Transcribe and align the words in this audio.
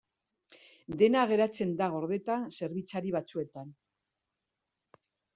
Dena 0.99 1.25
geratzen 1.31 1.73
da 1.81 1.89
gordeta 1.95 2.37
zerbitzari 2.59 3.13
batzuetan. 3.17 3.69